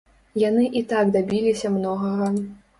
[0.43, 2.35] Яны і так дабіліся многага.